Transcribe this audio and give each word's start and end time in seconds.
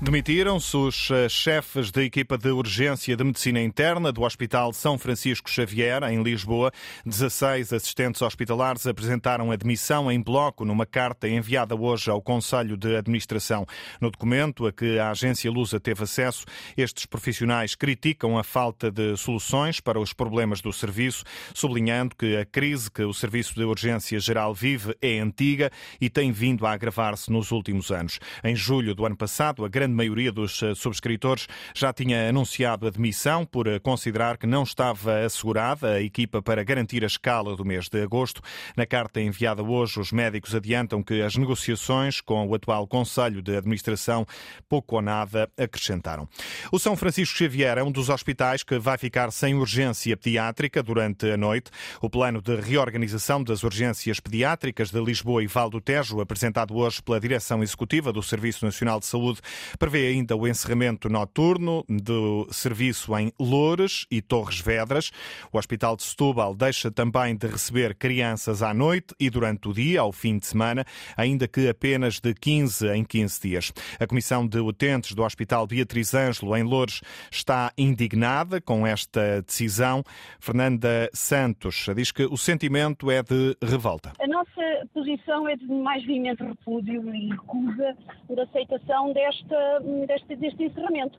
Demitiram-se 0.00 0.76
os 0.76 1.10
eh, 1.10 1.28
chefes 1.28 1.90
da 1.90 2.04
equipa 2.04 2.38
de 2.38 2.50
urgência 2.50 3.16
de 3.16 3.24
medicina 3.24 3.60
interna 3.60 4.12
do 4.12 4.22
Hospital 4.22 4.72
São 4.72 4.96
Francisco 4.96 5.50
Xavier, 5.50 6.04
em 6.04 6.22
Lisboa. 6.22 6.70
16 7.04 7.72
assistentes 7.72 8.22
hospitalares 8.22 8.86
apresentaram 8.86 9.50
a 9.50 9.56
demissão 9.56 10.10
em 10.10 10.22
bloco 10.22 10.64
numa 10.64 10.86
carta 10.86 11.28
enviada 11.28 11.74
hoje 11.74 12.08
ao 12.08 12.22
Conselho 12.22 12.76
de 12.76 12.94
Administração. 12.94 13.66
No 14.00 14.08
documento 14.08 14.68
a 14.68 14.72
que 14.72 15.00
a 15.00 15.10
agência 15.10 15.50
Lusa 15.50 15.80
teve 15.80 16.04
acesso, 16.04 16.44
estes 16.76 17.04
profissionais 17.04 17.74
criticam 17.74 18.38
a 18.38 18.44
falta 18.44 18.92
de 18.92 19.16
soluções 19.16 19.80
para 19.80 19.98
os 19.98 20.12
problemas 20.12 20.60
do 20.60 20.72
serviço, 20.72 21.24
sublinhando 21.52 22.14
que 22.14 22.36
a 22.36 22.44
crise 22.44 22.88
que 22.88 23.02
o 23.02 23.12
Serviço 23.12 23.56
de 23.56 23.64
Urgência 23.64 24.20
Geral 24.20 24.54
vive 24.54 24.96
é 25.02 25.18
antiga 25.18 25.72
e 26.00 26.08
tem 26.08 26.30
vindo 26.30 26.64
a 26.66 26.70
agravar-se 26.70 27.32
nos 27.32 27.50
últimos 27.50 27.90
anos. 27.90 28.20
Em 28.44 28.54
julho 28.54 28.94
do 28.94 29.04
ano 29.04 29.16
passado, 29.16 29.64
a 29.64 29.68
grande 29.68 29.87
grande 29.88 29.94
maioria 29.94 30.30
dos 30.30 30.62
eh, 30.62 30.74
subscritores 30.74 31.48
já 31.74 31.92
tinha 31.92 32.28
anunciado 32.28 32.86
a 32.86 32.90
demissão 32.90 33.44
por 33.44 33.66
eh, 33.66 33.78
considerar 33.78 34.36
que 34.36 34.46
não 34.46 34.62
estava 34.62 35.24
assegurada 35.24 35.94
a 35.94 36.02
equipa 36.02 36.42
para 36.42 36.62
garantir 36.62 37.02
a 37.02 37.06
escala 37.06 37.56
do 37.56 37.64
mês 37.64 37.88
de 37.88 38.02
agosto. 38.02 38.42
Na 38.76 38.84
carta 38.84 39.20
enviada 39.20 39.62
hoje, 39.62 39.98
os 39.98 40.12
médicos 40.12 40.54
adiantam 40.54 41.02
que 41.02 41.22
as 41.22 41.36
negociações 41.36 42.20
com 42.20 42.46
o 42.46 42.54
atual 42.54 42.86
Conselho 42.86 43.40
de 43.40 43.56
Administração 43.56 44.26
pouco 44.68 44.96
ou 44.96 45.02
nada 45.02 45.48
acrescentaram. 45.56 46.28
O 46.70 46.78
São 46.78 46.96
Francisco 46.96 47.36
Xavier 47.36 47.78
é 47.78 47.82
um 47.82 47.90
dos 47.90 48.10
hospitais 48.10 48.62
que 48.62 48.78
vai 48.78 48.98
ficar 48.98 49.30
sem 49.32 49.54
urgência 49.54 50.16
pediátrica 50.16 50.82
durante 50.82 51.30
a 51.30 51.36
noite. 51.36 51.70
O 52.00 52.10
plano 52.10 52.42
de 52.42 52.56
reorganização 52.56 53.42
das 53.42 53.62
urgências 53.62 54.20
pediátricas 54.20 54.90
de 54.90 55.00
Lisboa 55.00 55.42
e 55.42 55.46
Val 55.46 55.70
do 55.70 55.80
Tejo, 55.80 56.20
apresentado 56.20 56.76
hoje 56.76 57.02
pela 57.02 57.20
Direção 57.20 57.62
Executiva 57.62 58.12
do 58.12 58.22
Serviço 58.22 58.64
Nacional 58.64 59.00
de 59.00 59.06
Saúde, 59.06 59.40
Prevê 59.78 60.08
ainda 60.08 60.36
o 60.36 60.48
encerramento 60.48 61.08
noturno 61.08 61.84
do 61.88 62.48
serviço 62.50 63.16
em 63.16 63.32
Loures 63.38 64.06
e 64.10 64.20
Torres 64.20 64.60
Vedras. 64.60 65.10
O 65.52 65.58
Hospital 65.58 65.96
de 65.96 66.02
Setúbal 66.02 66.54
deixa 66.54 66.90
também 66.90 67.36
de 67.36 67.46
receber 67.46 67.94
crianças 67.94 68.62
à 68.62 68.74
noite 68.74 69.14
e 69.20 69.30
durante 69.30 69.68
o 69.68 69.72
dia, 69.72 70.00
ao 70.00 70.10
fim 70.10 70.38
de 70.38 70.46
semana, 70.46 70.84
ainda 71.16 71.46
que 71.46 71.68
apenas 71.68 72.18
de 72.18 72.34
15 72.34 72.88
em 72.88 73.04
15 73.04 73.40
dias. 73.40 73.72
A 74.00 74.06
Comissão 74.06 74.46
de 74.46 74.58
Utentes 74.58 75.14
do 75.14 75.22
Hospital 75.22 75.66
Beatriz 75.66 76.12
Ângelo, 76.12 76.56
em 76.56 76.62
Loures, 76.62 77.00
está 77.30 77.72
indignada 77.78 78.60
com 78.60 78.86
esta 78.86 79.42
decisão. 79.42 80.02
Fernanda 80.40 81.08
Santos 81.12 81.86
diz 81.94 82.10
que 82.10 82.24
o 82.24 82.36
sentimento 82.36 83.10
é 83.10 83.22
de 83.22 83.56
revolta. 83.62 84.12
A 84.20 84.26
nossa 84.26 84.88
posição 84.92 85.48
é 85.48 85.56
de 85.56 85.66
mais 85.66 86.04
veemente 86.04 86.42
repúdio 86.42 87.14
e 87.14 87.28
recusa 87.28 87.96
por 88.26 88.40
aceitação 88.40 89.12
desta 89.12 89.67
deste, 90.06 90.36
deste 90.36 90.64
encerramento. 90.64 91.18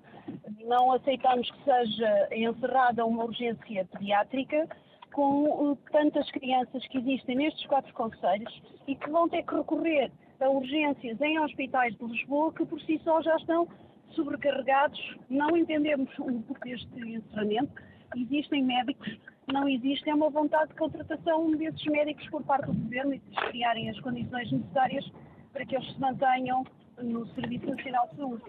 Não 0.66 0.92
aceitamos 0.92 1.50
que 1.50 1.64
seja 1.64 2.28
encerrada 2.32 3.06
uma 3.06 3.24
urgência 3.24 3.86
pediátrica 3.86 4.68
com 5.12 5.76
tantas 5.92 6.30
crianças 6.32 6.86
que 6.88 7.00
existem 7.00 7.36
nestes 7.36 7.66
quatro 7.66 7.94
conselhos 7.94 8.62
e 8.88 8.96
que 8.96 9.10
vão 9.10 9.28
ter 9.28 9.44
que 9.44 9.56
recorrer 9.56 10.12
a 10.40 10.50
urgências 10.50 11.20
em 11.20 11.40
hospitais 11.40 11.96
de 11.98 12.06
Lisboa 12.06 12.54
que 12.54 12.66
por 12.66 12.80
si 12.82 13.00
só 13.04 13.22
já 13.22 13.36
estão 13.38 13.68
sobrecarregados. 14.12 15.00
Não 15.30 15.58
entendemos 15.58 16.10
o 16.20 16.42
porquê 16.44 16.72
deste 16.72 17.00
encerramento. 17.00 17.74
Existem 18.16 18.64
médicos, 18.64 19.20
não 19.52 19.68
existe 19.68 20.10
é 20.10 20.16
uma 20.16 20.30
vontade 20.30 20.70
de 20.70 20.76
contratação 20.76 21.52
desses 21.52 21.84
médicos 21.86 22.28
por 22.30 22.44
parte 22.44 22.68
do 22.68 22.74
governo 22.74 23.14
e 23.14 23.20
de 23.20 23.36
criarem 23.36 23.90
as 23.90 24.00
condições 24.00 24.52
necessárias 24.52 25.12
para 25.52 25.66
que 25.66 25.76
eles 25.76 25.92
se 25.94 26.00
mantenham 26.00 26.64
no 27.04 27.26
Serviço 27.34 27.66
Nacional 27.66 28.08
de 28.10 28.18
Saúde. 28.18 28.44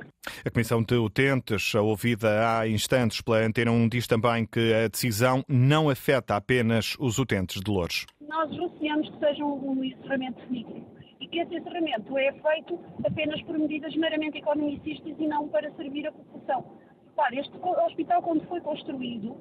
A 0.45 0.51
Comissão 0.51 0.83
de 0.83 0.95
Utentes, 0.95 1.75
ouvida 1.75 2.59
há 2.59 2.69
instantes 2.69 3.21
pela 3.21 3.39
Antena 3.39 3.71
1, 3.71 3.89
diz 3.89 4.07
também 4.07 4.47
que 4.47 4.73
a 4.75 4.89
decisão 4.89 5.43
não 5.49 5.89
afeta 5.89 6.37
apenas 6.37 6.97
os 6.99 7.19
utentes 7.19 7.61
de 7.61 7.71
Louros. 7.71 8.07
Nós 8.21 8.51
receamos 8.51 9.09
que 9.11 9.19
seja 9.19 9.45
um 9.45 9.83
encerramento 9.85 10.41
definitivo 10.41 10.87
e 11.21 11.29
que 11.29 11.39
esse 11.39 11.55
encerramento 11.55 12.17
é 12.19 12.33
feito 12.33 12.79
apenas 13.05 13.41
por 13.43 13.59
medidas 13.59 13.95
meramente 13.97 14.39
economicistas 14.39 15.15
e 15.19 15.27
não 15.27 15.49
para 15.49 15.71
servir 15.73 16.07
a 16.07 16.13
população. 16.13 16.65
Repare, 17.09 17.39
este 17.39 17.57
hospital, 17.59 18.23
quando 18.23 18.47
foi 18.47 18.61
construído, 18.61 19.37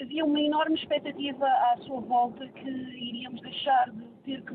havia 0.00 0.24
uma 0.24 0.40
enorme 0.40 0.76
expectativa 0.76 1.46
à 1.46 1.76
sua 1.84 2.00
volta 2.00 2.46
que 2.48 2.68
iríamos 2.68 3.40
deixar 3.42 3.90
de 3.90 4.04
ter 4.24 4.42
que 4.42 4.54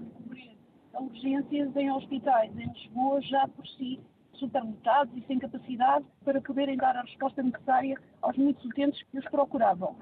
urgências 0.93 1.75
em 1.75 1.91
hospitais 1.91 2.51
em 2.57 2.71
Lisboa 2.71 3.21
já 3.21 3.47
por 3.47 3.67
si 3.67 3.99
superlotados 4.33 5.15
e 5.15 5.21
sem 5.27 5.39
capacidade 5.39 6.05
para 6.25 6.41
poderem 6.41 6.77
dar 6.77 6.95
a 6.95 7.01
resposta 7.01 7.41
necessária 7.41 7.97
aos 8.21 8.37
muitos 8.37 8.63
utentes 8.65 9.01
que 9.03 9.19
os 9.19 9.25
procuravam. 9.25 9.95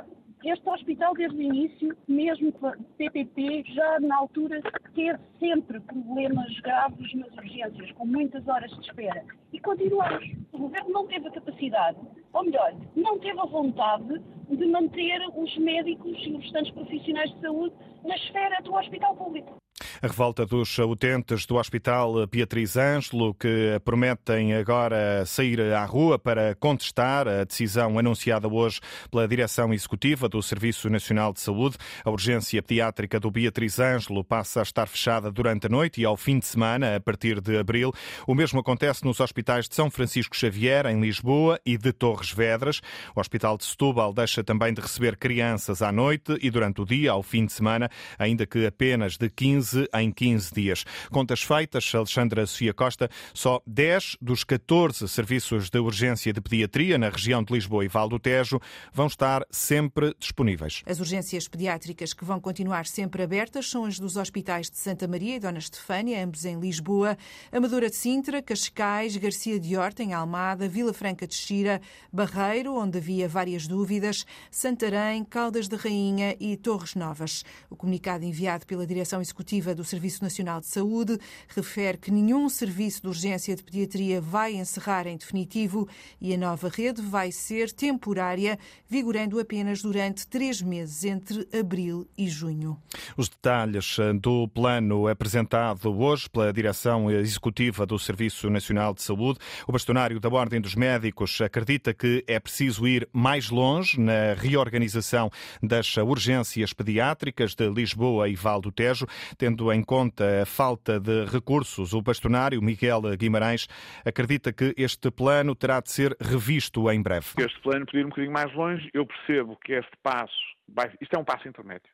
Este 0.44 0.68
hospital, 0.68 1.14
desde 1.14 1.38
o 1.38 1.42
início, 1.42 1.96
mesmo 2.08 2.52
PPP, 2.98 3.64
já 3.76 4.00
na 4.00 4.18
altura 4.18 4.60
teve 4.96 5.20
sempre 5.40 5.80
problemas 5.82 6.60
graves 6.62 7.14
nas 7.14 7.32
urgências, 7.38 7.92
com 7.92 8.08
muitas 8.08 8.48
horas 8.48 8.72
de 8.72 8.82
espera. 8.82 9.24
E 9.54 9.60
continuamos. 9.60 10.32
O 10.52 10.58
governo 10.58 10.90
não 10.90 11.06
teve 11.06 11.28
a 11.28 11.32
capacidade, 11.32 12.00
ou 12.34 12.44
melhor, 12.44 12.74
não 12.96 13.20
teve 13.20 13.40
a 13.40 13.46
vontade 13.46 14.20
de 14.50 14.66
manter 14.66 15.22
os 15.36 15.56
médicos 15.60 16.18
e 16.26 16.34
os 16.34 16.44
restantes 16.44 16.74
profissionais 16.74 17.32
de 17.36 17.42
saúde 17.42 17.76
na 18.04 18.16
esfera 18.16 18.62
do 18.64 18.74
hospital 18.74 19.16
público. 19.16 19.61
A 20.04 20.08
revolta 20.08 20.48
dos 20.48 20.80
utentes 20.80 21.46
do 21.46 21.58
Hospital 21.58 22.26
Beatriz 22.26 22.76
Ângelo, 22.76 23.36
que 23.36 23.80
prometem 23.86 24.52
agora 24.56 25.24
sair 25.28 25.62
à 25.62 25.86
rua 25.86 26.18
para 26.18 26.56
contestar 26.56 27.28
a 27.28 27.44
decisão 27.44 28.00
anunciada 28.00 28.48
hoje 28.48 28.80
pela 29.12 29.28
Direção 29.28 29.72
Executiva 29.72 30.28
do 30.28 30.42
Serviço 30.42 30.90
Nacional 30.90 31.32
de 31.32 31.40
Saúde. 31.40 31.78
A 32.04 32.10
urgência 32.10 32.64
pediátrica 32.64 33.20
do 33.20 33.30
Beatriz 33.30 33.78
Ângelo 33.78 34.24
passa 34.24 34.62
a 34.62 34.64
estar 34.64 34.88
fechada 34.88 35.32
durante 35.32 35.68
a 35.68 35.70
noite 35.70 36.02
e 36.02 36.06
ao 36.06 36.18
fim 36.18 36.40
de 36.40 36.48
semana, 36.48 36.96
a 36.96 37.00
partir 37.00 37.40
de 37.40 37.60
abril. 37.60 37.94
O 38.26 38.34
mesmo 38.34 38.60
acontece 38.60 39.06
nos 39.06 39.20
hospitais 39.20 39.70
de 39.70 39.76
São 39.76 39.92
Francisco 39.92 40.36
Xavier, 40.36 40.88
em 40.88 41.00
Lisboa, 41.00 41.60
e 41.64 41.78
de 41.78 41.94
Torres 41.94 42.32
Vedras. 42.32 42.82
O 43.16 43.20
Hospital 43.20 43.56
de 43.56 43.66
Setúbal 43.66 44.12
deixa 44.14 44.44
também 44.44 44.74
de 44.74 44.82
receber 44.82 45.16
crianças 45.16 45.84
à 45.84 45.92
noite 45.92 46.40
e 46.42 46.50
durante 46.50 46.82
o 46.82 46.86
dia, 46.86 47.12
ao 47.12 47.22
fim 47.22 47.46
de 47.46 47.54
semana, 47.54 47.88
ainda 48.18 48.48
que 48.48 48.66
apenas 48.66 49.16
de 49.16 49.30
15 49.30 49.91
em 49.94 50.12
15 50.12 50.54
dias. 50.54 50.86
Contas 51.12 51.42
feitas, 51.42 51.92
Alexandra 51.94 52.46
Sofia 52.46 52.74
Costa, 52.74 53.10
só 53.34 53.62
10 53.66 54.18
dos 54.22 54.44
14 54.44 55.08
serviços 55.08 55.70
de 55.70 55.80
urgência 55.80 56.34
de 56.34 56.42
pediatria 56.42 56.98
na 56.98 57.10
região 57.10 57.44
de 57.44 57.54
Lisboa 57.54 57.86
e 57.86 57.88
Val 57.88 58.10
do 58.10 58.20
Tejo 58.20 58.60
vão 58.94 59.08
estar 59.08 59.46
sempre 59.50 60.16
disponíveis. 60.20 60.82
As 60.86 61.00
urgências 61.00 61.48
pediátricas 61.48 62.14
que 62.14 62.26
vão 62.26 62.40
continuar 62.40 62.86
sempre 62.86 63.24
abertas 63.24 63.70
são 63.70 63.86
as 63.86 64.00
dos 64.00 64.18
hospitais 64.18 64.70
de 64.70 64.78
Santa 64.78 65.08
Maria 65.08 65.36
e 65.36 65.40
Dona 65.40 65.60
Estefânia, 65.60 66.24
ambos 66.24 66.46
em 66.46 66.60
Lisboa, 66.60 67.18
Amadora 67.52 67.90
de 67.90 67.96
Sintra, 67.96 68.42
Cascais, 68.42 69.16
Garcia 69.18 69.60
de 69.60 69.78
Horta, 69.78 70.04
em 70.04 70.14
Almada, 70.14 70.68
Vila 70.68 70.94
Franca 70.94 71.28
de 71.28 71.36
Xira, 71.36 71.82
Barreiro, 72.12 72.76
onde 72.76 72.98
havia 72.98 73.28
várias 73.28 73.68
dúvidas, 73.68 74.26
Santarém, 74.50 75.24
Caldas 75.24 75.68
de 75.68 75.76
Rainha 75.76 76.36
e 76.40 76.58
Torres 76.58 76.96
Novas. 76.96 77.44
O 77.70 77.76
comunicado 77.76 78.26
enviado 78.26 78.66
pela 78.66 78.86
Direção 78.86 79.22
Executiva 79.22 79.74
do 79.74 79.81
do 79.82 79.86
Serviço 79.86 80.24
Nacional 80.24 80.62
de 80.62 80.68
Saúde 80.68 81.18
refere 81.48 81.98
que 81.98 82.12
nenhum 82.12 82.48
serviço 82.48 83.02
de 83.02 83.08
urgência 83.08 83.56
de 83.56 83.64
pediatria 83.64 84.22
vai 84.22 84.54
encerrar 84.54 85.08
em 85.08 85.18
definitivo 85.18 85.88
e 86.22 86.34
a 86.34 86.38
nova 86.38 86.70
rede 86.70 87.02
vai 87.02 87.32
ser 87.32 87.72
temporária, 87.72 88.60
vigorando 88.88 89.40
apenas 89.40 89.82
durante 89.82 90.28
três 90.28 90.62
meses, 90.62 91.04
entre 91.04 91.48
abril 91.58 92.08
e 92.16 92.30
junho. 92.30 92.78
Os 93.18 93.28
detalhes 93.28 93.98
do 94.22 94.48
plano 94.48 95.08
apresentado 95.08 95.92
hoje 95.92 96.30
pela 96.30 96.54
Direção 96.54 97.10
Executiva 97.10 97.86
do 97.86 97.98
Serviço 97.98 98.50
Nacional 98.50 98.94
de 98.94 99.02
Saúde. 99.02 99.40
O 99.68 99.72
bastonário 99.72 100.20
da 100.20 100.30
Ordem 100.30 100.62
dos 100.62 100.76
Médicos 100.76 101.42
acredita 101.42 101.92
que 101.92 102.24
é 102.28 102.40
preciso 102.40 102.88
ir 102.88 103.10
mais 103.12 103.50
longe 103.50 104.00
na 104.00 104.34
reorganização 104.36 105.32
das 105.62 105.98
urgências 105.98 106.72
pediátricas 106.72 107.56
de 107.56 107.68
Lisboa 107.68 108.30
e 108.30 108.36
Val 108.36 108.62
do 108.62 108.72
Tejo, 108.72 109.08
tendo 109.38 109.71
em 109.74 109.84
conta 109.84 110.42
a 110.42 110.46
falta 110.46 111.00
de 111.00 111.26
recursos, 111.26 111.94
o 111.94 112.02
bastonário 112.02 112.62
Miguel 112.62 113.02
Guimarães 113.18 113.68
acredita 114.06 114.52
que 114.52 114.74
este 114.78 115.12
plano 115.12 115.56
terá 115.56 115.80
de 115.80 115.92
ser 115.92 116.16
revisto 116.20 116.90
em 116.92 117.02
breve. 117.02 117.28
Este 117.38 117.60
plano 117.62 117.86
podia 117.86 118.02
ir 118.02 118.06
um 118.06 118.10
bocadinho 118.10 118.34
mais 118.34 118.54
longe. 118.54 118.90
Eu 118.94 119.06
percebo 119.06 119.58
que 119.58 119.74
este 119.74 119.92
passo, 120.04 120.34
vai... 120.68 120.92
isto 121.02 121.16
é 121.16 121.20
um 121.20 121.26
passo 121.26 121.48
intermédio. 121.48 121.92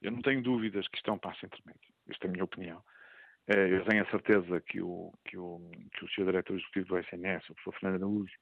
Eu 0.00 0.12
não 0.12 0.22
tenho 0.22 0.42
dúvidas 0.42 0.86
que 0.88 0.96
isto 0.96 1.10
é 1.10 1.12
um 1.12 1.18
passo 1.18 1.44
intermédio. 1.44 1.90
Esta 2.08 2.26
é 2.26 2.28
a 2.28 2.32
minha 2.32 2.44
opinião. 2.44 2.82
Eh, 3.48 3.74
eu 3.74 3.84
tenho 3.84 4.02
a 4.02 4.10
certeza 4.10 4.60
que 4.60 4.80
o, 4.80 5.12
que 5.24 5.36
o, 5.36 5.70
que 5.92 6.04
o 6.04 6.08
Sr. 6.08 6.26
Diretor 6.26 6.54
Executivo 6.54 6.88
do 6.88 6.98
SNS, 6.98 7.50
o 7.50 7.54
professor 7.54 7.80
Fernando 7.80 8.02
Araújo, 8.02 8.34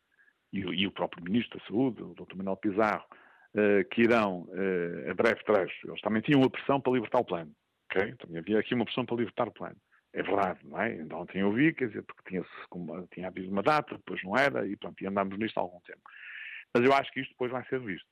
e, 0.52 0.58
e 0.58 0.86
o 0.86 0.92
próprio 0.92 1.24
Ministro 1.24 1.58
da 1.58 1.64
Saúde, 1.66 2.02
o 2.02 2.14
Dr. 2.14 2.36
Manuel 2.36 2.56
Pizarro, 2.56 3.04
eh, 3.54 3.84
que 3.84 4.02
irão, 4.02 4.46
eh, 4.52 5.10
a 5.10 5.14
breve 5.14 5.42
trecho, 5.44 5.88
eles 5.88 6.00
também 6.02 6.20
tinham 6.20 6.42
a 6.42 6.50
pressão 6.50 6.80
para 6.80 6.92
libertar 6.92 7.20
o 7.20 7.24
plano. 7.24 7.52
Também 8.16 8.38
havia 8.38 8.58
aqui 8.58 8.74
uma 8.74 8.84
opção 8.84 9.04
para 9.04 9.16
libertar 9.16 9.48
o 9.48 9.52
plano. 9.52 9.76
É 10.12 10.22
verdade, 10.22 10.60
não 10.64 10.80
é? 10.80 10.94
Então 10.94 11.20
ontem 11.20 11.40
eu 11.40 11.52
vi, 11.52 11.74
quer 11.74 11.88
dizer, 11.88 12.02
porque 12.02 12.22
tinha, 12.28 12.44
tinha 13.12 13.26
havido 13.28 13.50
uma 13.50 13.62
data, 13.62 13.96
depois 13.96 14.22
não 14.24 14.36
era, 14.36 14.66
e 14.66 14.76
pronto, 14.76 15.02
e 15.02 15.06
andámos 15.06 15.38
nisto 15.38 15.58
há 15.58 15.60
algum 15.60 15.80
tempo. 15.80 16.00
Mas 16.74 16.84
eu 16.84 16.92
acho 16.94 17.10
que 17.12 17.20
isto 17.20 17.30
depois 17.30 17.52
vai 17.52 17.64
ser 17.66 17.80
visto. 17.80 18.08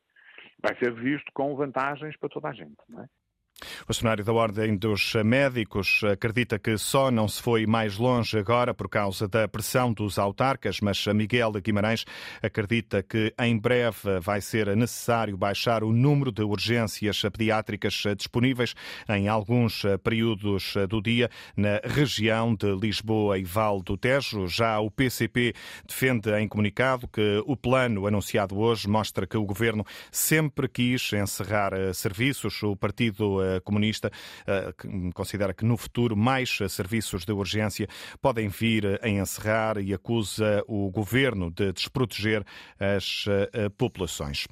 Vai 0.61 0.77
ser 0.77 0.93
visto 0.93 1.31
com 1.33 1.57
vantagens 1.57 2.17
para 2.17 2.29
toda 2.29 2.49
a 2.49 2.53
gente, 2.53 2.77
não 2.89 3.03
é? 3.03 3.09
O 3.83 3.89
bastonário 3.89 4.25
da 4.25 4.33
Ordem 4.33 4.77
dos 4.77 5.15
Médicos 5.25 6.01
acredita 6.05 6.59
que 6.59 6.77
só 6.79 7.11
não 7.11 7.29
se 7.29 7.43
foi 7.43 7.67
mais 7.67 7.97
longe 7.97 8.39
agora 8.39 8.75
por 8.75 8.89
causa 8.89 9.29
da 9.29 9.47
pressão 9.49 9.93
dos 9.93 10.19
autarcas, 10.19 10.81
mas 10.81 11.07
Miguel 11.07 11.53
Guimarães 11.53 12.05
acredita 12.43 13.03
que 13.03 13.33
em 13.39 13.59
breve 13.59 14.21
vai 14.21 14.41
ser 14.41 14.75
necessário 14.77 15.37
baixar 15.37 15.85
o 15.85 15.93
número 15.93 16.33
de 16.33 16.43
urgências 16.43 17.21
pediátricas 17.23 18.03
disponíveis 18.17 18.75
em 19.09 19.29
alguns 19.29 19.83
períodos 20.03 20.75
do 20.89 21.01
dia 21.01 21.31
na 21.57 21.81
região 21.85 22.55
de 22.55 22.75
Lisboa 22.75 23.39
e 23.39 23.45
Val 23.45 23.83
do 23.83 23.97
Tejo. 23.97 24.47
Já 24.47 24.81
o 24.81 24.91
PCP 24.91 25.55
defende 25.87 26.31
em 26.33 26.49
comunicado 26.49 27.09
que 27.09 27.43
o 27.47 27.57
plano 27.57 28.07
anunciado 28.07 28.59
hoje 28.59 28.89
mostra 28.89 29.27
que 29.27 29.37
o 29.37 29.45
governo 29.45 29.85
sempre 30.11 30.69
quis 30.69 31.13
encerrar 31.13 31.73
serviços. 31.95 32.63
O 32.63 32.77
partido 32.77 33.39
comunista 33.61 34.11
eh, 34.47 34.75
considera 35.15 35.55
que 35.55 35.65
no 35.65 35.77
futuro 35.77 36.17
mais 36.17 36.59
serviços 36.69 37.25
de 37.25 37.33
urgência 37.33 37.89
podem 38.21 38.49
vir 38.49 39.01
a 39.03 39.09
encerrar 39.09 39.79
e 39.79 39.93
acusa 39.93 40.63
o 40.67 40.91
governo 40.91 41.51
de 41.51 41.73
desproteger 41.73 42.45
as 42.79 43.25
eh, 43.29 43.69
populações. 43.77 44.47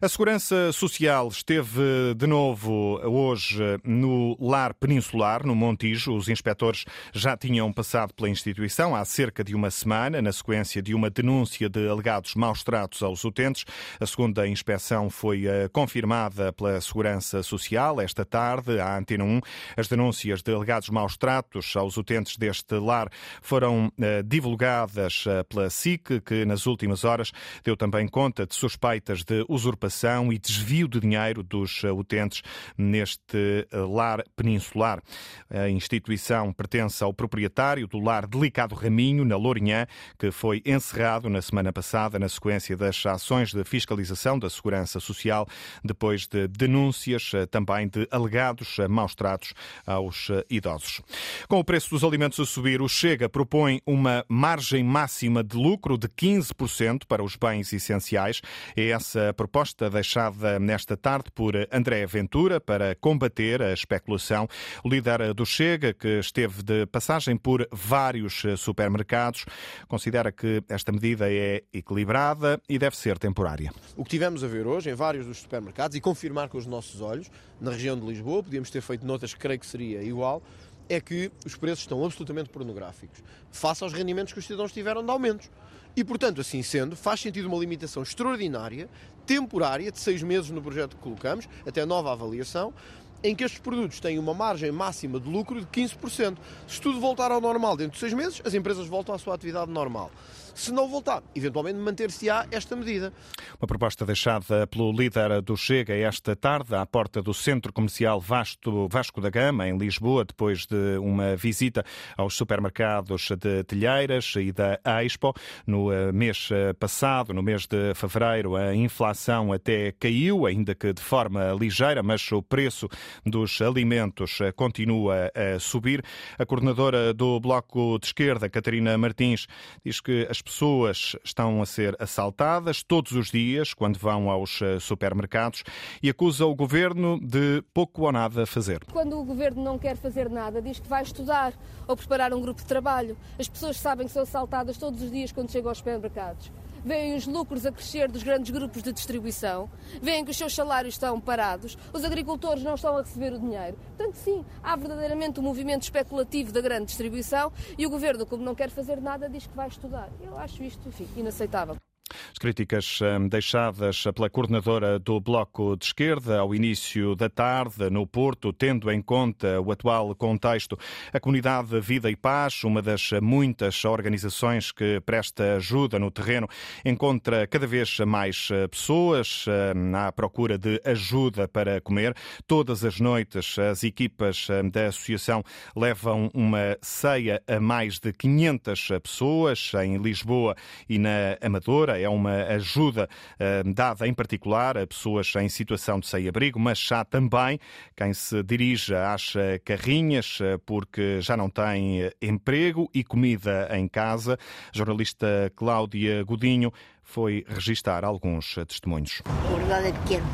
A 0.00 0.08
Segurança 0.08 0.72
Social 0.72 1.28
esteve 1.28 2.14
de 2.16 2.26
novo 2.26 3.00
hoje 3.04 3.62
no 3.84 4.36
Lar 4.40 4.74
Peninsular, 4.74 5.46
no 5.46 5.54
Montijo. 5.54 6.14
Os 6.14 6.28
inspectores 6.28 6.84
já 7.12 7.36
tinham 7.36 7.72
passado 7.72 8.12
pela 8.14 8.28
instituição 8.28 8.94
há 8.94 9.04
cerca 9.04 9.42
de 9.42 9.54
uma 9.54 9.70
semana, 9.70 10.20
na 10.20 10.32
sequência 10.32 10.82
de 10.82 10.94
uma 10.94 11.10
denúncia 11.10 11.68
de 11.68 11.88
alegados 11.88 12.34
maus 12.34 12.62
tratos 12.62 13.02
aos 13.02 13.24
utentes. 13.24 13.64
A 14.00 14.06
segunda 14.06 14.46
inspeção 14.46 15.08
foi 15.08 15.46
eh, 15.46 15.68
confirmada 15.72 16.52
pela 16.52 16.80
Segurança 16.80 17.42
Social 17.42 18.00
esta 18.00 18.24
tarde, 18.26 18.80
à 18.80 18.98
Antena 18.98 19.24
1. 19.24 19.40
As 19.76 19.88
denúncias 19.88 20.42
de 20.42 20.52
alegados 20.52 20.90
maus 20.90 21.16
tratos 21.16 21.74
aos 21.76 21.96
utentes 21.96 22.36
deste 22.36 22.74
lar 22.78 23.08
foram 23.40 23.92
eh, 23.98 24.22
divulgadas 24.22 25.24
eh, 25.26 25.42
pela 25.44 25.70
SIC, 25.70 26.20
que 26.24 26.44
nas 26.44 26.66
últimas 26.66 27.04
horas 27.04 27.32
deu 27.64 27.76
também 27.76 28.08
conta 28.08 28.46
de 28.46 28.54
suspeitas 28.54 29.24
de 29.24 29.44
usurpação 29.48 30.32
e 30.32 30.38
desvio 30.38 30.88
de 30.88 31.00
dinheiro 31.00 31.42
dos 31.42 31.82
eh, 31.84 31.90
utentes 31.90 32.42
neste 32.76 33.66
lar 33.72 34.22
peninsular. 34.34 35.02
A 35.50 35.68
instituição 35.68 36.52
pertence 36.52 37.02
ao 37.02 37.12
proprietário 37.12 37.86
do 37.86 37.98
lar 37.98 38.26
Delicado 38.26 38.74
Raminho, 38.74 39.24
na 39.24 39.36
Lourinhã, 39.36 39.86
que 40.18 40.30
foi 40.30 40.62
encerrado 40.64 41.28
na 41.28 41.40
semana 41.40 41.72
passada 41.72 42.18
na 42.18 42.28
sequência 42.28 42.76
das 42.76 43.04
ações 43.06 43.52
de 43.52 43.62
fiscalização 43.64 44.38
da 44.38 44.50
Segurança 44.50 45.00
Social, 45.00 45.46
depois 45.84 46.26
de 46.26 46.48
denúncias 46.48 47.32
também 47.50 47.88
de 47.88 48.08
alegados 48.16 48.76
maus 48.88 49.14
tratos 49.14 49.52
aos 49.86 50.28
idosos. 50.48 51.00
Com 51.48 51.58
o 51.58 51.64
preço 51.64 51.90
dos 51.90 52.02
alimentos 52.02 52.40
a 52.40 52.44
subir, 52.44 52.80
o 52.80 52.88
Chega 52.88 53.28
propõe 53.28 53.80
uma 53.86 54.24
margem 54.28 54.82
máxima 54.82 55.44
de 55.44 55.56
lucro 55.56 55.98
de 55.98 56.08
15% 56.08 57.02
para 57.06 57.22
os 57.22 57.36
bens 57.36 57.72
essenciais. 57.72 58.40
É 58.76 58.88
essa 58.88 59.32
proposta 59.34 59.90
deixada 59.90 60.58
nesta 60.58 60.96
tarde 60.96 61.30
por 61.34 61.54
André 61.70 62.06
Ventura 62.06 62.60
para 62.60 62.94
combater 62.94 63.60
a 63.62 63.72
especulação. 63.72 64.48
O 64.82 64.88
líder 64.88 65.34
do 65.34 65.44
Chega, 65.44 65.92
que 65.92 66.18
esteve 66.18 66.62
de 66.62 66.86
passagem 66.86 67.36
por 67.36 67.66
vários 67.70 68.42
supermercados, 68.56 69.44
considera 69.88 70.32
que 70.32 70.62
esta 70.68 70.92
medida 70.92 71.30
é 71.30 71.62
equilibrada 71.72 72.60
e 72.68 72.78
deve 72.78 72.96
ser 72.96 73.18
temporária. 73.18 73.72
O 73.96 74.04
que 74.04 74.10
tivemos 74.10 74.42
a 74.42 74.46
ver 74.46 74.66
hoje 74.66 74.90
em 74.90 74.94
vários 74.94 75.26
dos 75.26 75.38
supermercados 75.38 75.96
e 75.96 76.00
confirmar 76.00 76.48
com 76.48 76.58
os 76.58 76.66
nossos 76.66 77.00
olhos, 77.00 77.30
na 77.60 77.70
região 77.70 77.98
de 77.98 78.05
Lisboa, 78.06 78.42
podíamos 78.42 78.70
ter 78.70 78.80
feito 78.80 79.06
notas 79.06 79.34
que 79.34 79.40
creio 79.40 79.58
que 79.58 79.66
seria 79.66 80.02
igual, 80.02 80.42
é 80.88 81.00
que 81.00 81.30
os 81.44 81.56
preços 81.56 81.80
estão 81.80 82.04
absolutamente 82.04 82.48
pornográficos, 82.48 83.22
face 83.50 83.82
aos 83.82 83.92
rendimentos 83.92 84.32
que 84.32 84.38
os 84.38 84.44
cidadãos 84.46 84.72
tiveram 84.72 85.04
de 85.04 85.10
aumentos. 85.10 85.50
E, 85.96 86.04
portanto, 86.04 86.40
assim 86.40 86.62
sendo, 86.62 86.94
faz 86.94 87.20
sentido 87.20 87.46
uma 87.48 87.58
limitação 87.58 88.02
extraordinária, 88.02 88.88
temporária, 89.24 89.90
de 89.90 89.98
seis 89.98 90.22
meses 90.22 90.50
no 90.50 90.62
projeto 90.62 90.94
que 90.96 91.02
colocamos, 91.02 91.48
até 91.66 91.84
nova 91.84 92.12
avaliação, 92.12 92.72
em 93.22 93.34
que 93.34 93.44
estes 93.44 93.60
produtos 93.60 94.00
têm 94.00 94.18
uma 94.18 94.34
margem 94.34 94.70
máxima 94.70 95.18
de 95.20 95.28
lucro 95.28 95.60
de 95.60 95.66
15%. 95.66 96.36
Se 96.66 96.80
tudo 96.80 97.00
voltar 97.00 97.30
ao 97.30 97.40
normal 97.40 97.76
dentro 97.76 97.94
de 97.94 97.98
seis 97.98 98.12
meses, 98.12 98.40
as 98.44 98.54
empresas 98.54 98.86
voltam 98.86 99.14
à 99.14 99.18
sua 99.18 99.34
atividade 99.34 99.70
normal. 99.70 100.10
Se 100.56 100.72
não 100.72 100.88
voltar, 100.88 101.22
eventualmente 101.34 101.78
manter-se-á 101.78 102.46
esta 102.50 102.74
medida. 102.74 103.12
Uma 103.60 103.66
proposta 103.66 104.06
deixada 104.06 104.66
pelo 104.66 104.90
líder 104.90 105.42
do 105.42 105.54
Chega 105.54 105.94
esta 105.94 106.34
tarde 106.34 106.74
à 106.74 106.86
porta 106.86 107.20
do 107.20 107.34
Centro 107.34 107.74
Comercial 107.74 108.18
Vasco, 108.18 109.20
da 109.20 109.28
Gama, 109.28 109.68
em 109.68 109.76
Lisboa, 109.76 110.24
depois 110.24 110.64
de 110.64 110.96
uma 110.96 111.36
visita 111.36 111.84
aos 112.16 112.34
supermercados 112.34 113.28
de 113.38 113.64
Telheiras 113.64 114.32
e 114.36 114.50
da 114.50 114.80
Expo. 115.04 115.34
No 115.66 115.92
eh, 115.92 116.10
mês 116.10 116.48
eh, 116.50 116.72
passado, 116.72 117.34
no 117.34 117.42
mês 117.42 117.66
de 117.66 117.92
fevereiro, 117.94 118.56
a 118.56 118.74
inflação 118.74 119.52
até 119.52 119.92
caiu, 119.92 120.46
ainda 120.46 120.74
que 120.74 120.90
de 120.90 121.02
forma 121.02 121.52
ligeira, 121.52 122.02
mas 122.02 122.32
o 122.32 122.42
preço 122.42 122.88
dos 123.24 123.60
alimentos 123.60 124.40
eh, 124.40 124.52
continua 124.52 125.30
a 125.34 125.58
subir. 125.58 126.04
A 126.38 126.46
coordenadora 126.46 127.12
do 127.12 127.40
Bloco 127.40 127.98
de 127.98 128.06
Esquerda, 128.06 128.48
Catarina 128.48 128.96
Martins, 128.96 129.46
diz 129.84 130.00
que 130.00 130.26
as 130.30 130.40
pessoas 130.42 131.16
estão 131.24 131.62
a 131.62 131.66
ser 131.66 131.96
assaltadas 132.00 132.82
todos 132.82 133.12
os 133.12 133.30
dias 133.30 133.74
quando 133.74 133.98
vão 133.98 134.30
aos 134.30 134.60
eh, 134.62 134.78
supermercados 134.78 135.62
e 136.02 136.10
acusa 136.10 136.46
o 136.46 136.54
governo 136.54 137.18
de 137.20 137.62
pouco 137.72 138.02
ou 138.02 138.12
nada 138.12 138.46
fazer. 138.46 138.84
Quando 138.92 139.18
o 139.18 139.24
governo 139.24 139.62
não 139.62 139.78
quer 139.78 139.96
fazer 139.96 140.28
nada, 140.28 140.60
diz 140.60 140.78
que 140.78 140.88
vai 140.88 141.02
estudar 141.02 141.52
ou 141.86 141.96
preparar 141.96 142.32
um 142.32 142.40
grupo 142.40 142.60
de 142.60 142.66
trabalho. 142.66 143.16
As 143.38 143.48
pessoas 143.48 143.78
sabem 143.78 144.06
que 144.06 144.12
são 144.12 144.22
assaltadas 144.22 144.76
todos 144.76 145.02
os 145.02 145.10
dias 145.10 145.32
quando 145.32 145.50
chegam 145.50 145.68
aos 145.68 145.78
supermercados 145.78 146.50
veem 146.86 147.16
os 147.16 147.26
lucros 147.26 147.66
a 147.66 147.72
crescer 147.72 148.08
dos 148.08 148.22
grandes 148.22 148.50
grupos 148.50 148.80
de 148.80 148.92
distribuição, 148.92 149.68
veem 150.00 150.24
que 150.24 150.30
os 150.30 150.36
seus 150.36 150.54
salários 150.54 150.94
estão 150.94 151.20
parados, 151.20 151.76
os 151.92 152.04
agricultores 152.04 152.62
não 152.62 152.76
estão 152.76 152.96
a 152.96 153.02
receber 153.02 153.32
o 153.32 153.40
dinheiro. 153.40 153.76
Portanto, 153.96 154.14
sim, 154.14 154.44
há 154.62 154.76
verdadeiramente 154.76 155.40
um 155.40 155.42
movimento 155.42 155.82
especulativo 155.82 156.52
da 156.52 156.60
grande 156.60 156.86
distribuição 156.86 157.52
e 157.76 157.84
o 157.84 157.90
governo, 157.90 158.24
como 158.24 158.44
não 158.44 158.54
quer 158.54 158.70
fazer 158.70 159.00
nada, 159.00 159.28
diz 159.28 159.48
que 159.48 159.56
vai 159.56 159.66
estudar. 159.66 160.08
Eu 160.22 160.38
acho 160.38 160.62
isto, 160.62 160.88
enfim, 160.88 161.08
inaceitável. 161.16 161.76
As 162.08 162.38
críticas 162.38 163.00
hum, 163.00 163.28
deixadas 163.28 164.04
pela 164.14 164.30
coordenadora 164.30 164.98
do 164.98 165.20
Bloco 165.20 165.76
de 165.76 165.86
Esquerda 165.86 166.38
ao 166.38 166.54
início 166.54 167.16
da 167.16 167.28
tarde 167.28 167.90
no 167.90 168.06
Porto, 168.06 168.52
tendo 168.52 168.90
em 168.90 169.02
conta 169.02 169.60
o 169.60 169.72
atual 169.72 170.14
contexto, 170.14 170.78
a 171.12 171.18
comunidade 171.18 171.80
Vida 171.80 172.10
e 172.10 172.16
Paz, 172.16 172.62
uma 172.62 172.80
das 172.80 173.10
muitas 173.20 173.84
organizações 173.84 174.70
que 174.70 175.00
presta 175.00 175.56
ajuda 175.56 175.98
no 175.98 176.10
terreno, 176.10 176.48
encontra 176.84 177.46
cada 177.46 177.66
vez 177.66 177.98
mais 178.00 178.48
eh, 178.52 178.68
pessoas 178.68 179.44
hum, 179.48 179.96
à 179.96 180.12
procura 180.12 180.56
de 180.56 180.80
ajuda 180.84 181.48
para 181.48 181.80
comer. 181.80 182.14
Todas 182.46 182.84
as 182.84 183.00
noites, 183.00 183.58
as 183.58 183.82
equipas 183.82 184.46
hum, 184.48 184.68
da 184.68 184.86
associação 184.86 185.42
levam 185.74 186.30
uma 186.32 186.78
ceia 186.80 187.42
a 187.48 187.58
mais 187.58 187.98
de 187.98 188.12
500 188.12 188.88
pessoas 189.02 189.72
em 189.82 189.96
Lisboa 189.96 190.54
e 190.88 190.98
na 190.98 191.36
Amadora 191.40 191.95
é 191.98 192.08
uma 192.08 192.44
ajuda 192.44 193.08
eh, 193.38 193.62
dada 193.64 194.06
em 194.06 194.14
particular 194.14 194.76
a 194.76 194.86
pessoas 194.86 195.32
em 195.36 195.48
situação 195.48 196.00
de 196.00 196.06
sem-abrigo, 196.06 196.58
mas 196.58 196.88
há 196.92 197.04
também 197.04 197.58
quem 197.96 198.12
se 198.12 198.42
dirige 198.42 198.94
às 198.94 199.34
eh, 199.36 199.58
carrinhas 199.64 200.38
eh, 200.40 200.58
porque 200.64 201.20
já 201.20 201.36
não 201.36 201.48
tem 201.48 202.10
emprego 202.20 202.90
e 202.94 203.04
comida 203.04 203.68
em 203.72 203.88
casa. 203.88 204.38
A 204.72 204.76
jornalista 204.76 205.52
Cláudia 205.54 206.22
Godinho 206.24 206.72
foi 207.02 207.44
registar 207.48 208.04
alguns 208.04 208.54
testemunhos. 208.66 209.22
O 209.50 209.54
ordenado 209.54 209.86
é 209.86 209.92
pequeno. 209.92 210.26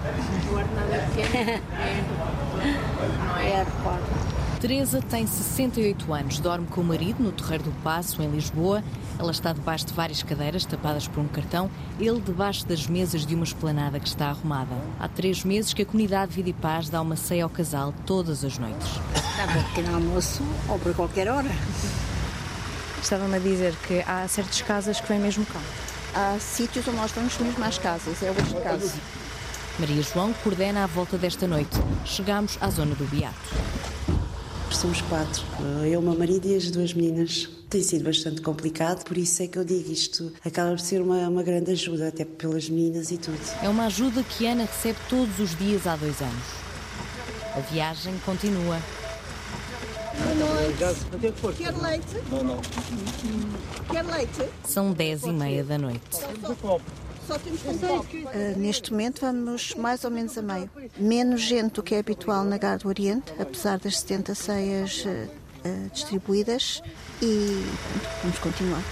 O 0.50 0.54
ordenado 0.54 0.92
é 0.92 0.98
pequeno. 1.06 1.62
Não 3.26 3.36
é 3.38 3.60
adequado. 3.60 4.31
Teresa 4.62 5.02
tem 5.02 5.26
68 5.26 6.14
anos, 6.14 6.38
dorme 6.38 6.68
com 6.68 6.82
o 6.82 6.84
marido 6.84 7.20
no 7.20 7.32
Terreiro 7.32 7.64
do 7.64 7.72
Passo, 7.82 8.22
em 8.22 8.30
Lisboa. 8.30 8.80
Ela 9.18 9.32
está 9.32 9.52
debaixo 9.52 9.86
de 9.86 9.92
várias 9.92 10.22
cadeiras 10.22 10.64
tapadas 10.64 11.08
por 11.08 11.18
um 11.18 11.26
cartão, 11.26 11.68
ele 11.98 12.20
debaixo 12.20 12.64
das 12.64 12.86
mesas 12.86 13.26
de 13.26 13.34
uma 13.34 13.42
esplanada 13.42 13.98
que 13.98 14.06
está 14.06 14.28
arrumada. 14.28 14.70
Há 15.00 15.08
três 15.08 15.42
meses 15.42 15.74
que 15.74 15.82
a 15.82 15.84
comunidade 15.84 16.32
Vida 16.32 16.50
e 16.50 16.52
Paz 16.52 16.88
dá 16.88 17.02
uma 17.02 17.16
ceia 17.16 17.42
ao 17.42 17.50
casal 17.50 17.92
todas 18.06 18.44
as 18.44 18.56
noites. 18.56 18.88
Dá 19.36 19.48
para 19.48 19.64
pequeno 19.64 19.96
almoço 19.96 20.44
ou 20.68 20.78
por 20.78 20.94
qualquer 20.94 21.26
hora. 21.26 21.50
Estava-me 23.02 23.34
a 23.34 23.40
dizer 23.40 23.74
que 23.88 23.98
há 24.06 24.28
certas 24.28 24.62
casas 24.62 25.00
que 25.00 25.08
vêm 25.08 25.18
mesmo 25.18 25.44
cá. 25.44 25.60
Há 26.14 26.38
sítios 26.38 26.86
onde 26.86 26.98
nós 26.98 27.10
vamos 27.10 27.36
mesmo 27.36 27.64
às 27.64 27.78
casas, 27.78 28.22
é 28.22 28.30
o 28.30 28.34
este 28.40 28.60
caso. 28.60 28.92
Maria 29.80 30.02
João 30.02 30.32
coordena 30.44 30.84
a 30.84 30.86
volta 30.86 31.18
desta 31.18 31.48
noite. 31.48 31.76
Chegamos 32.04 32.56
à 32.60 32.70
zona 32.70 32.94
do 32.94 33.04
Beato. 33.06 33.50
Somos 34.74 35.00
quatro, 35.02 35.44
eu, 35.86 36.00
o 36.00 36.02
meu 36.02 36.18
marido 36.18 36.48
e 36.48 36.56
as 36.56 36.70
duas 36.70 36.92
meninas. 36.92 37.48
Tem 37.70 37.82
sido 37.82 38.04
bastante 38.04 38.42
complicado, 38.42 39.04
por 39.04 39.16
isso 39.16 39.42
é 39.42 39.46
que 39.46 39.56
eu 39.56 39.64
digo 39.64 39.92
isto. 39.92 40.32
Acaba 40.44 40.70
por 40.70 40.80
ser 40.80 41.00
uma, 41.00 41.28
uma 41.28 41.42
grande 41.42 41.70
ajuda, 41.70 42.08
até 42.08 42.24
pelas 42.24 42.68
meninas 42.68 43.12
e 43.12 43.16
tudo. 43.16 43.38
É 43.62 43.68
uma 43.68 43.86
ajuda 43.86 44.22
que 44.24 44.44
Ana 44.46 44.64
recebe 44.64 44.98
todos 45.08 45.38
os 45.38 45.56
dias 45.56 45.86
há 45.86 45.94
dois 45.94 46.20
anos. 46.20 46.44
A 47.54 47.60
viagem 47.60 48.14
continua. 48.24 48.78
Quer 51.56 51.76
leite? 51.76 52.16
Não, 52.30 52.42
não. 52.42 52.60
Quer 53.90 54.04
leite? 54.04 54.48
São 54.64 54.92
dez 54.92 55.22
e 55.22 55.32
meia 55.32 55.62
da 55.62 55.78
noite. 55.78 56.00
Só 57.26 57.38
temos 57.38 57.62
copo. 57.62 58.16
Uh, 58.16 58.58
neste 58.58 58.90
momento 58.90 59.20
vamos 59.20 59.74
mais 59.74 60.04
ou 60.04 60.10
menos 60.10 60.36
a 60.36 60.42
meio. 60.42 60.70
Menos 60.96 61.40
gente 61.40 61.74
do 61.74 61.82
que 61.82 61.94
é 61.94 61.98
habitual 61.98 62.44
na 62.44 62.58
Gar 62.58 62.78
do 62.78 62.88
Oriente, 62.88 63.32
apesar 63.38 63.78
das 63.78 64.00
70 64.00 64.34
ceias 64.34 65.04
uh, 65.04 65.08
uh, 65.08 65.90
distribuídas 65.92 66.82
e 67.20 67.64
pronto, 67.88 68.08
vamos 68.22 68.38
continuar. 68.38 68.82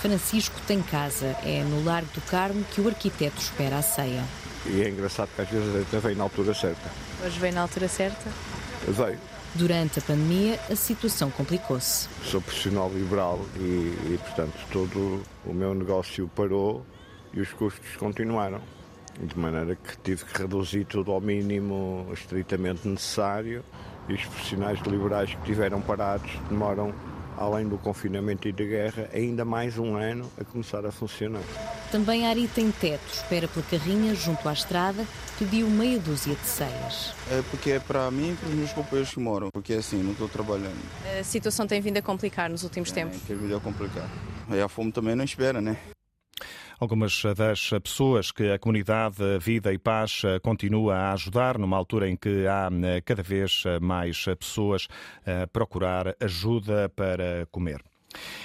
Francisco 0.00 0.58
tem 0.66 0.80
casa. 0.82 1.36
É 1.44 1.62
no 1.62 1.84
Largo 1.84 2.08
do 2.14 2.20
Carmo 2.22 2.64
que 2.72 2.80
o 2.80 2.88
arquiteto 2.88 3.38
espera 3.38 3.78
a 3.78 3.82
ceia. 3.82 4.24
E 4.66 4.82
é 4.82 4.88
engraçado 4.88 5.28
que 5.34 5.42
às 5.42 5.48
vezes 5.48 5.86
até 5.86 5.98
vem 5.98 6.14
na 6.14 6.24
altura 6.24 6.54
certa. 6.54 6.90
Hoje 7.24 7.38
vem 7.38 7.52
na 7.52 7.62
altura 7.62 7.88
certa? 7.88 8.30
Veio. 8.86 9.18
Durante 9.54 9.98
a 9.98 10.02
pandemia, 10.02 10.60
a 10.70 10.76
situação 10.76 11.30
complicou-se. 11.30 12.08
Sou 12.24 12.40
profissional 12.40 12.88
liberal 12.88 13.40
e, 13.56 14.14
e, 14.14 14.18
portanto, 14.22 14.54
todo 14.70 15.22
o 15.44 15.52
meu 15.52 15.74
negócio 15.74 16.30
parou 16.36 16.86
e 17.32 17.40
os 17.40 17.52
custos 17.52 17.96
continuaram. 17.96 18.60
De 19.20 19.38
maneira 19.38 19.74
que 19.76 19.96
tive 20.02 20.24
que 20.24 20.38
reduzir 20.40 20.84
tudo 20.84 21.12
ao 21.12 21.20
mínimo 21.20 22.06
estritamente 22.12 22.86
necessário 22.88 23.62
e 24.08 24.14
os 24.14 24.24
profissionais 24.24 24.78
liberais 24.80 25.30
que 25.34 25.40
estiveram 25.40 25.80
parados 25.80 26.30
demoram, 26.48 26.94
além 27.36 27.68
do 27.68 27.76
confinamento 27.76 28.48
e 28.48 28.52
da 28.52 28.64
guerra, 28.64 29.08
ainda 29.12 29.44
mais 29.44 29.76
um 29.78 29.94
ano 29.94 30.30
a 30.40 30.44
começar 30.44 30.86
a 30.86 30.90
funcionar. 30.92 31.42
Também 31.92 32.26
Ari 32.26 32.48
tem 32.48 32.70
teto, 32.70 33.02
espera 33.12 33.46
pela 33.48 33.66
carrinha 33.66 34.14
junto 34.14 34.48
à 34.48 34.52
estrada, 34.54 35.04
pediu 35.38 35.68
meia 35.68 35.98
dúzia 35.98 36.34
de 36.34 36.46
ceias. 36.46 37.12
É 37.30 37.42
porque 37.50 37.72
é 37.72 37.78
para 37.80 38.10
mim 38.10 38.32
e 38.32 38.36
para 38.36 38.48
os 38.48 38.54
meus 38.54 38.72
companheiros 38.72 39.12
que 39.12 39.20
moram, 39.20 39.48
porque 39.52 39.74
assim, 39.74 40.02
não 40.02 40.12
estou 40.12 40.28
trabalhando. 40.28 40.78
A 41.18 41.24
situação 41.24 41.66
tem 41.66 41.80
vindo 41.80 41.98
a 41.98 42.02
complicar 42.02 42.48
nos 42.48 42.62
últimos 42.62 42.90
É, 42.90 42.94
tempos. 42.94 43.20
tem 43.22 43.36
vindo 43.36 43.54
a 43.54 43.60
complicar. 43.60 44.08
E 44.50 44.60
a 44.60 44.68
fome 44.68 44.92
também 44.92 45.14
não 45.14 45.24
espera, 45.24 45.60
né? 45.60 45.76
Algumas 46.80 47.22
das 47.36 47.68
pessoas 47.82 48.32
que 48.32 48.50
a 48.50 48.58
comunidade 48.58 49.38
Vida 49.38 49.70
e 49.70 49.78
Paz 49.78 50.22
continua 50.42 50.94
a 50.96 51.12
ajudar, 51.12 51.58
numa 51.58 51.76
altura 51.76 52.08
em 52.08 52.16
que 52.16 52.46
há 52.46 52.70
cada 53.04 53.22
vez 53.22 53.64
mais 53.82 54.24
pessoas 54.38 54.88
a 55.26 55.46
procurar 55.46 56.16
ajuda 56.18 56.88
para 56.88 57.46
comer. 57.50 57.82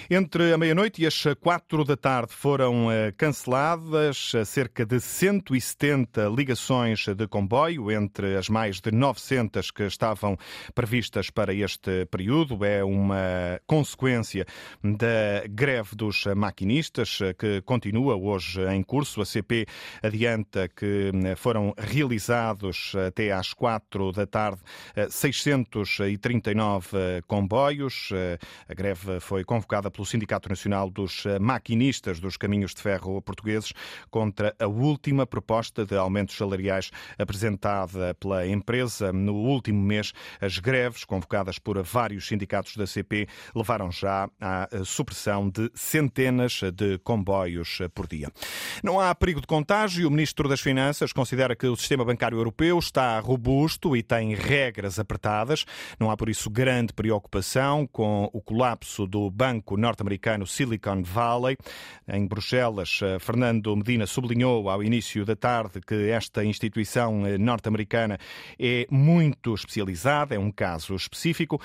Entre 0.08 0.54
a 0.54 0.58
meia-noite 0.58 1.02
e 1.02 1.08
as 1.08 1.24
quatro 1.40 1.84
da 1.84 1.98
tarde 1.98 2.32
foram 2.32 2.92
eh, 2.92 3.12
canceladas 3.18 4.34
cerca 4.46 4.86
de 4.86 5.00
170 5.00 6.30
ligações 6.30 7.08
de 7.08 7.28
comboio, 7.28 7.92
entre 7.92 8.36
as 8.36 8.48
mais 8.48 8.80
de 8.80 8.92
900 8.92 9.72
que 9.72 9.82
estavam 9.84 10.38
previstas 10.76 11.32
para 11.32 11.56
este 11.56 12.06
período. 12.06 12.64
É 12.64 12.84
uma 12.84 13.60
consequência 13.66 14.46
da 14.84 15.44
greve 15.50 15.96
dos 15.96 16.26
maquinistas 16.36 17.18
que 17.40 17.62
continua 17.62 18.16
hoje 18.16 18.62
em 18.68 18.84
curso. 18.84 19.22
A 19.22 19.26
CP 19.26 19.66
adianta 20.04 20.70
que 20.70 21.12
eh, 21.16 21.36
foram 21.36 21.74
realizados 21.78 22.94
até 23.08 23.32
às 23.32 23.54
quatro 23.54 24.12
da 24.12 24.28
tarde 24.28 24.62
eh, 24.96 25.08
639 25.10 27.24
comboios. 27.26 28.10
Eh, 28.14 28.38
A 28.70 28.74
greve 28.76 29.20
foi 29.20 29.44
convocada 29.44 29.95
pelo 29.96 30.06
Sindicato 30.06 30.50
Nacional 30.50 30.90
dos 30.90 31.26
eh, 31.26 31.40
Maquinistas 31.40 32.20
dos 32.20 32.36
Caminhos 32.36 32.74
de 32.76 32.82
Ferro 32.82 33.22
Portugueses 33.22 33.72
contra 34.12 34.54
a 34.60 34.68
última 34.68 35.26
proposta 35.26 35.86
de 35.86 35.96
aumentos 35.96 36.36
salariais 36.36 36.92
apresentada 37.18 38.14
pela 38.16 38.46
empresa. 38.46 39.14
No 39.14 39.34
último 39.34 39.82
mês, 39.82 40.12
as 40.42 40.60
greves 40.60 41.06
convocadas 41.06 41.58
por 41.58 41.82
vários 41.82 42.28
sindicatos 42.28 42.76
da 42.76 42.86
CP 42.86 43.28
levaram 43.56 43.90
já 43.90 44.30
à 44.40 44.68
eh, 44.72 44.84
supressão 44.84 45.50
de 45.50 45.72
centenas 45.74 46.60
de 46.74 46.98
comboios 47.00 47.80
eh, 47.80 47.88
por 47.88 48.06
dia. 48.06 48.30
Não 48.84 49.00
há 49.00 49.16
perigo 49.16 49.40
de 49.40 49.48
contágio. 49.48 50.08
O 50.08 50.12
Ministro 50.12 50.50
das 50.50 50.60
Finanças 50.60 51.14
considera 51.14 51.56
que 51.56 51.68
o 51.68 51.76
sistema 51.76 52.04
bancário 52.04 52.38
europeu 52.38 52.78
está 52.78 53.18
robusto 53.20 53.96
e 53.96 54.04
tem 54.04 54.36
regras 54.36 55.00
apertadas. 55.00 55.66
Não 55.98 56.12
há, 56.12 56.18
por 56.18 56.28
isso, 56.28 56.50
grande 56.50 56.94
preocupação 56.94 57.88
com 57.88 58.30
o 58.34 58.42
colapso 58.42 59.08
do 59.08 59.32
banco 59.32 59.78
norte-americano 59.86 60.48
Silicon 60.48 61.04
Valley. 61.04 61.56
Em 62.08 62.26
Bruxelas, 62.26 63.00
eh, 63.04 63.20
Fernando 63.20 63.76
Medina 63.76 64.08
sublinhou 64.08 64.70
ao 64.70 64.84
início 64.84 65.24
da 65.24 65.36
tarde 65.36 65.80
que 65.80 66.10
esta 66.10 66.44
instituição 66.44 67.26
eh, 67.26 67.38
norte-americana 67.38 68.18
é 68.60 68.88
muito 68.90 69.54
especializada, 69.54 70.34
é 70.36 70.40
um 70.40 70.52
caso 70.52 70.96
específico. 70.96 71.62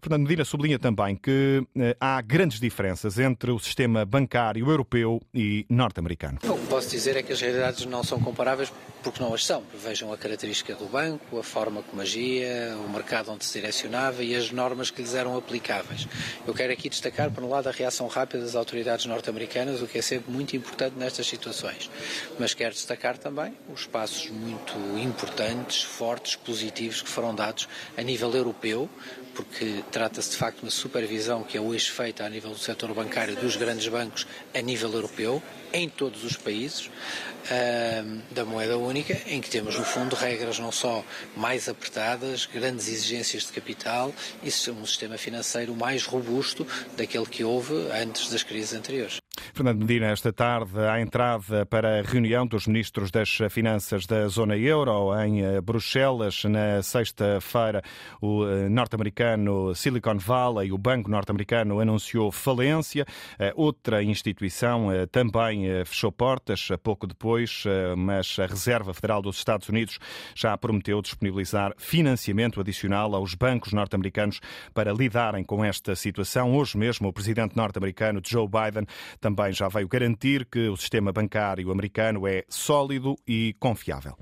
Fernando 0.00 0.22
Medina 0.22 0.44
sublinha 0.44 0.78
também 0.78 1.16
que 1.16 1.66
eh, 1.76 1.96
há 2.00 2.20
grandes 2.20 2.60
diferenças 2.60 3.18
entre 3.18 3.50
o 3.50 3.58
sistema 3.58 4.04
bancário 4.04 4.68
europeu 4.68 5.20
e 5.32 5.66
norte-americano. 5.68 6.38
O 6.44 6.58
que 6.58 6.66
posso 6.66 6.90
dizer 6.90 7.16
é 7.16 7.22
que 7.22 7.32
as 7.32 7.40
realidades 7.40 7.86
não 7.86 8.04
são 8.04 8.20
comparáveis 8.20 8.72
porque 9.02 9.22
não 9.22 9.34
as 9.34 9.44
são. 9.44 9.62
Vejam 9.82 10.12
a 10.12 10.16
característica 10.16 10.74
do 10.74 10.86
banco, 10.86 11.38
a 11.38 11.42
forma 11.42 11.82
como 11.82 12.02
agia, 12.02 12.76
o 12.86 12.90
mercado 12.90 13.30
onde 13.30 13.44
se 13.44 13.58
direcionava 13.58 14.22
e 14.22 14.34
as 14.34 14.50
normas 14.50 14.90
que 14.90 15.02
lhes 15.02 15.14
eram 15.14 15.36
aplicáveis. 15.36 16.08
Eu 16.46 16.54
quero 16.54 16.72
aqui 16.72 16.88
destacar, 16.88 17.30
por 17.30 17.44
um 17.44 17.48
lado, 17.48 17.63
a 17.68 17.72
reação 17.72 18.06
rápida 18.06 18.42
das 18.42 18.54
autoridades 18.54 19.06
norte-americanas, 19.06 19.82
o 19.82 19.86
que 19.86 19.98
é 19.98 20.02
sempre 20.02 20.30
muito 20.30 20.56
importante 20.56 20.96
nestas 20.96 21.26
situações. 21.26 21.90
Mas 22.38 22.54
quero 22.54 22.74
destacar 22.74 23.18
também 23.18 23.56
os 23.72 23.86
passos 23.86 24.30
muito 24.30 24.74
importantes, 24.98 25.82
fortes, 25.82 26.36
positivos 26.36 27.02
que 27.02 27.08
foram 27.08 27.34
dados 27.34 27.68
a 27.96 28.02
nível 28.02 28.32
europeu, 28.32 28.88
porque 29.34 29.84
trata-se 29.90 30.30
de 30.30 30.36
facto 30.36 30.58
de 30.58 30.64
uma 30.64 30.70
supervisão 30.70 31.42
que 31.42 31.58
é 31.58 31.60
hoje 31.60 31.90
feita 31.90 32.24
a 32.24 32.28
nível 32.28 32.50
do 32.50 32.58
setor 32.58 32.92
bancário 32.94 33.34
dos 33.36 33.56
grandes 33.56 33.88
bancos 33.88 34.26
a 34.54 34.60
nível 34.60 34.92
europeu, 34.92 35.42
em 35.72 35.88
todos 35.88 36.22
os 36.22 36.36
países, 36.36 36.88
ahm, 37.50 38.20
da 38.30 38.44
moeda 38.44 38.78
única, 38.78 39.20
em 39.26 39.40
que 39.40 39.50
temos, 39.50 39.76
no 39.76 39.84
fundo, 39.84 40.14
regras 40.14 40.58
não 40.58 40.70
só 40.70 41.04
mais 41.36 41.68
apertadas, 41.68 42.46
grandes 42.46 42.88
exigências 42.88 43.44
de 43.44 43.52
capital 43.52 44.14
e 44.42 44.48
um 44.70 44.86
sistema 44.86 45.18
financeiro 45.18 45.74
mais 45.74 46.04
robusto 46.04 46.66
daquele 46.96 47.26
que 47.26 47.42
houve 47.42 47.74
antes 47.92 48.30
das 48.30 48.42
crises 48.42 48.72
anteriores. 48.72 49.23
Fernando 49.52 49.80
Medina, 49.80 50.06
esta 50.06 50.32
tarde, 50.32 50.78
à 50.78 51.00
entrada 51.00 51.66
para 51.66 51.98
a 51.98 52.02
reunião 52.02 52.46
dos 52.46 52.66
ministros 52.66 53.10
das 53.10 53.38
Finanças 53.50 54.06
da 54.06 54.26
Zona 54.28 54.56
Euro 54.56 55.12
em 55.20 55.42
eh, 55.42 55.60
Bruxelas, 55.60 56.44
na 56.44 56.82
sexta-feira, 56.82 57.82
o 58.20 58.46
eh, 58.46 58.68
norte-americano 58.68 59.74
Silicon 59.74 60.18
Valley, 60.18 60.72
o 60.72 60.78
banco 60.78 61.10
norte-americano, 61.10 61.80
anunciou 61.80 62.32
falência. 62.32 63.04
Eh, 63.38 63.52
Outra 63.56 64.02
instituição 64.02 64.88
também 65.10 65.84
fechou 65.84 66.12
portas 66.12 66.68
pouco 66.82 67.06
depois, 67.06 67.64
mas 67.96 68.36
a 68.38 68.46
Reserva 68.46 68.92
Federal 68.92 69.22
dos 69.22 69.36
Estados 69.36 69.68
Unidos 69.68 69.98
já 70.34 70.56
prometeu 70.56 71.00
disponibilizar 71.00 71.72
financiamento 71.78 72.60
adicional 72.60 73.14
aos 73.14 73.34
bancos 73.34 73.72
norte-americanos 73.72 74.40
para 74.72 74.92
lidarem 74.92 75.44
com 75.44 75.64
esta 75.64 75.94
situação. 75.94 76.54
Hoje 76.56 76.76
mesmo, 76.76 77.08
o 77.08 77.12
presidente 77.12 77.56
norte-americano 77.56 78.20
Joe 78.24 78.46
Biden 78.48 78.86
também 79.34 79.52
já 79.52 79.68
veio 79.68 79.88
garantir 79.88 80.46
que 80.46 80.68
o 80.68 80.76
sistema 80.76 81.12
bancário 81.12 81.70
americano 81.70 82.26
é 82.26 82.44
sólido 82.48 83.16
e 83.26 83.54
confiável. 83.58 84.12